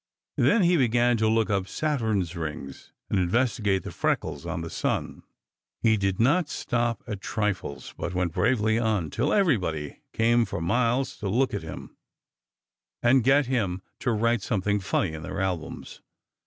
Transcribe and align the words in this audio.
Then 0.37 0.63
he 0.63 0.77
began 0.77 1.15
to 1.17 1.27
look 1.27 1.51
up 1.51 1.67
Saturn's 1.67 2.35
rings 2.35 2.91
and 3.11 3.19
investigate 3.19 3.83
the 3.83 3.91
freckles 3.91 4.47
on 4.47 4.61
the 4.61 4.69
sun. 4.71 5.21
He 5.83 5.95
did 5.95 6.19
not 6.19 6.49
stop 6.49 7.03
at 7.05 7.21
trifles, 7.21 7.93
but 7.99 8.15
went 8.15 8.33
bravely 8.33 8.79
on 8.79 9.11
till 9.11 9.31
everybody 9.31 10.01
came 10.11 10.43
for 10.45 10.59
miles 10.59 11.17
to 11.17 11.29
look 11.29 11.53
at 11.53 11.61
him 11.61 11.97
and 13.03 13.23
get 13.23 13.45
him 13.45 13.83
to 13.99 14.11
write 14.11 14.41
something 14.41 14.79
funny 14.79 15.13
in 15.13 15.21
their 15.21 15.39
albums. 15.39 16.01